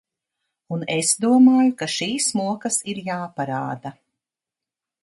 [0.77, 3.95] Un es domāju, ka šīs mokas ir jāparāda.